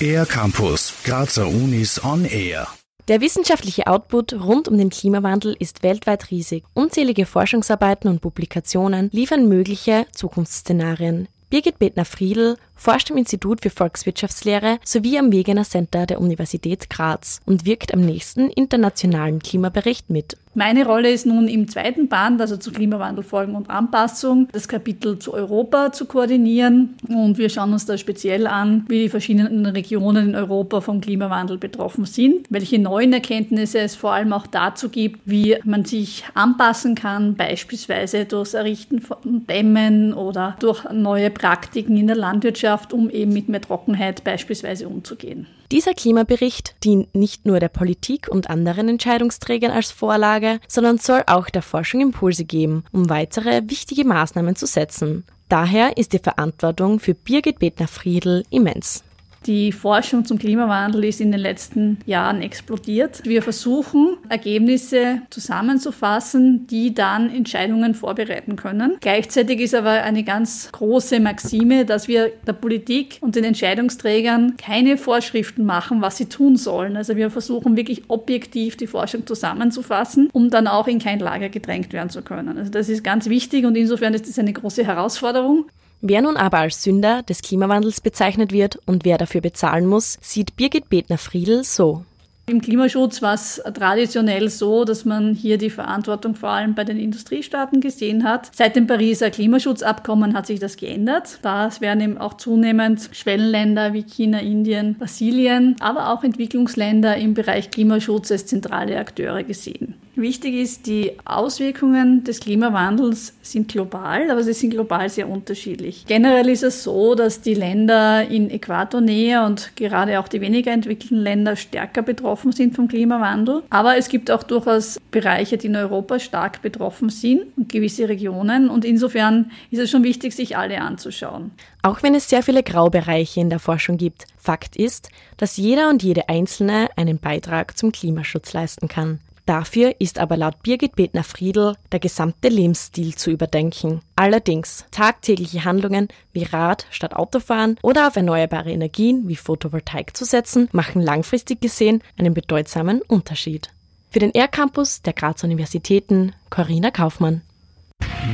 [0.00, 2.68] Air Campus, Grazer Unis on Air.
[3.08, 6.64] Der wissenschaftliche Output rund um den Klimawandel ist weltweit riesig.
[6.74, 11.28] Unzählige Forschungsarbeiten und Publikationen liefern mögliche Zukunftsszenarien.
[11.50, 17.66] Birgit Betner-Friedl forscht im Institut für Volkswirtschaftslehre sowie am Wegener Center der Universität Graz und
[17.66, 20.36] wirkt am nächsten internationalen Klimabericht mit.
[20.58, 25.32] Meine Rolle ist nun im zweiten Band, also zu Klimawandelfolgen und Anpassung, das Kapitel zu
[25.32, 26.96] Europa zu koordinieren.
[27.08, 31.58] Und wir schauen uns da speziell an, wie die verschiedenen Regionen in Europa vom Klimawandel
[31.58, 36.96] betroffen sind, welche neuen Erkenntnisse es vor allem auch dazu gibt, wie man sich anpassen
[36.96, 43.10] kann, beispielsweise durch das Errichten von Dämmen oder durch neue Praktiken in der Landwirtschaft, um
[43.10, 45.46] eben mit mehr Trockenheit beispielsweise umzugehen.
[45.70, 51.50] Dieser Klimabericht dient nicht nur der Politik und anderen Entscheidungsträgern als Vorlage, sondern soll auch
[51.50, 55.24] der Forschung Impulse geben, um weitere wichtige Maßnahmen zu setzen.
[55.48, 59.02] Daher ist die Verantwortung für Birgit Betner-Friedl immens.
[59.48, 63.22] Die Forschung zum Klimawandel ist in den letzten Jahren explodiert.
[63.24, 68.98] Wir versuchen, Ergebnisse zusammenzufassen, die dann Entscheidungen vorbereiten können.
[69.00, 74.98] Gleichzeitig ist aber eine ganz große Maxime, dass wir der Politik und den Entscheidungsträgern keine
[74.98, 76.98] Vorschriften machen, was sie tun sollen.
[76.98, 81.94] Also wir versuchen wirklich objektiv die Forschung zusammenzufassen, um dann auch in kein Lager gedrängt
[81.94, 82.58] werden zu können.
[82.58, 85.64] Also das ist ganz wichtig und insofern ist das eine große Herausforderung.
[86.00, 90.56] Wer nun aber als Sünder des Klimawandels bezeichnet wird und wer dafür bezahlen muss, sieht
[90.56, 92.04] Birgit Betner-Friedl so.
[92.48, 96.98] Im Klimaschutz war es traditionell so, dass man hier die Verantwortung vor allem bei den
[96.98, 98.50] Industriestaaten gesehen hat.
[98.54, 101.40] Seit dem Pariser Klimaschutzabkommen hat sich das geändert.
[101.42, 107.70] Da werden eben auch zunehmend Schwellenländer wie China, Indien, Brasilien, aber auch Entwicklungsländer im Bereich
[107.70, 109.94] Klimaschutz als zentrale Akteure gesehen.
[110.18, 116.06] Wichtig ist, die Auswirkungen des Klimawandels sind global, aber sie sind global sehr unterschiedlich.
[116.08, 121.18] Generell ist es so, dass die Länder in Äquatornähe und gerade auch die weniger entwickelten
[121.18, 123.62] Länder stärker betroffen sind vom Klimawandel.
[123.70, 128.68] Aber es gibt auch durchaus Bereiche, die in Europa stark betroffen sind und gewisse Regionen.
[128.68, 131.52] Und insofern ist es schon wichtig, sich alle anzuschauen.
[131.82, 136.02] Auch wenn es sehr viele Graubereiche in der Forschung gibt, Fakt ist, dass jeder und
[136.02, 139.20] jede Einzelne einen Beitrag zum Klimaschutz leisten kann.
[139.48, 144.02] Dafür ist aber laut Birgit Betner-Friedl der gesamte Lebensstil zu überdenken.
[144.14, 150.68] Allerdings tagtägliche Handlungen wie Rad statt Autofahren oder auf erneuerbare Energien wie Photovoltaik zu setzen,
[150.72, 153.70] machen langfristig gesehen einen bedeutsamen Unterschied.
[154.10, 157.40] Für den R-Campus der Grazer Universitäten Corinna Kaufmann.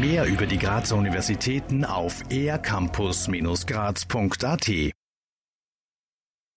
[0.01, 4.69] Mehr über die Grazer Universitäten auf ercampus-graz.at